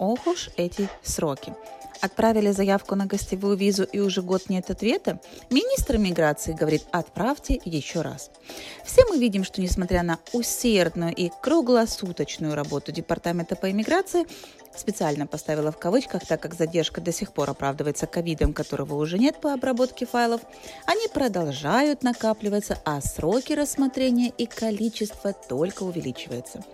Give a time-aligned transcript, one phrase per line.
[0.00, 1.52] Ох уж эти сроки.
[2.00, 5.20] Отправили заявку на гостевую визу и уже год нет ответа?
[5.50, 8.30] Министр миграции говорит, отправьте еще раз.
[8.82, 14.24] Все мы видим, что несмотря на усердную и круглосуточную работу Департамента по иммиграции,
[14.76, 19.40] специально поставила в кавычках, так как задержка до сих пор оправдывается ковидом, которого уже нет
[19.40, 20.40] по обработке файлов,
[20.86, 26.64] они продолжают накапливаться, а сроки рассмотрения и количество только увеличивается.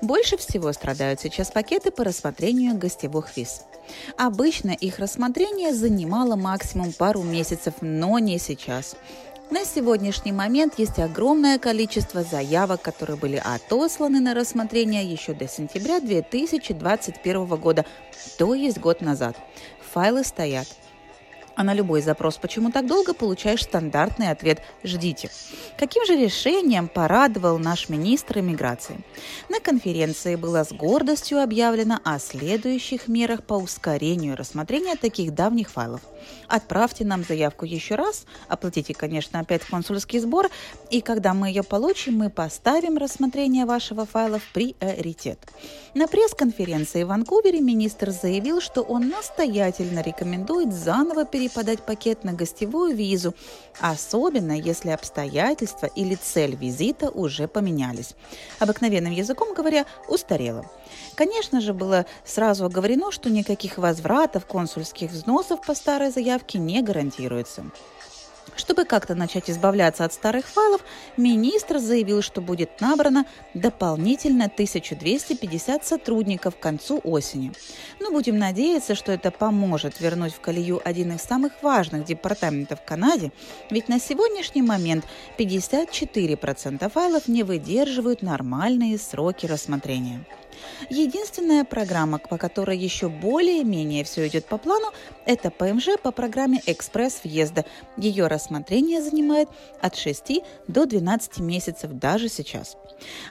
[0.00, 3.62] Больше всего страдают сейчас пакеты по рассмотрению гостевых виз.
[4.16, 8.96] Обычно их рассмотрение занимало максимум пару месяцев, но не сейчас.
[9.52, 16.00] На сегодняшний момент есть огромное количество заявок, которые были отосланы на рассмотрение еще до сентября
[16.00, 17.84] 2021 года,
[18.38, 19.36] то есть год назад.
[19.92, 20.66] Файлы стоят.
[21.54, 25.30] А на любой запрос «Почему так долго?» получаешь стандартный ответ «Ждите».
[25.78, 29.00] Каким же решением порадовал наш министр иммиграции?
[29.50, 36.00] На конференции было с гордостью объявлено о следующих мерах по ускорению рассмотрения таких давних файлов.
[36.48, 40.48] Отправьте нам заявку еще раз, оплатите, конечно, опять консульский сбор,
[40.90, 45.38] и когда мы ее получим, мы поставим рассмотрение вашего файла в приоритет.
[45.94, 52.32] На пресс-конференции в Ванкувере министр заявил, что он настоятельно рекомендует заново перейти подать пакет на
[52.32, 53.34] гостевую визу,
[53.80, 58.14] особенно если обстоятельства или цель визита уже поменялись.
[58.58, 60.64] Обыкновенным языком говоря, устарело.
[61.14, 67.64] Конечно же, было сразу оговорено, что никаких возвратов консульских взносов по старой заявке не гарантируется.
[68.56, 70.82] Чтобы как-то начать избавляться от старых файлов,
[71.16, 77.52] министр заявил, что будет набрано дополнительно 1250 сотрудников к концу осени.
[78.00, 82.84] Но будем надеяться, что это поможет вернуть в колею один из самых важных департаментов в
[82.84, 83.32] Канаде,
[83.70, 85.04] ведь на сегодняшний момент
[85.38, 90.24] 54% файлов не выдерживают нормальные сроки рассмотрения.
[90.90, 94.86] Единственная программа, по которой еще более-менее все идет по плану,
[95.26, 97.64] это ПМЖ по программе «Экспресс-въезда».
[97.96, 99.48] Ее рассмотрение занимает
[99.80, 102.76] от 6 до 12 месяцев даже сейчас.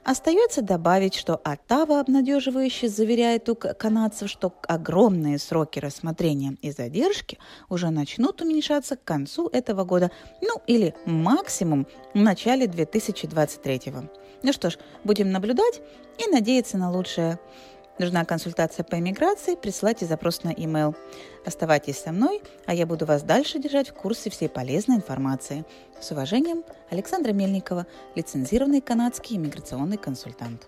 [0.04, 7.38] Остается добавить, что Оттава обнадеживающе заверяет у канадцев, что огромные сроки рассмотрения и задержки
[7.70, 10.12] уже начнут уменьшаться к концу этого года,
[10.42, 13.82] ну или максимум в начале 2023.
[14.44, 15.82] Ну что ж, будем наблюдать
[16.18, 17.11] и надеяться на лучшее.
[18.00, 20.96] Нужна консультация по иммиграции, присылайте запрос на e-mail.
[21.46, 25.66] Оставайтесь со мной, а я буду вас дальше держать в курсе всей полезной информации.
[26.00, 27.86] С уважением, Александра Мельникова,
[28.16, 30.68] лицензированный канадский иммиграционный консультант.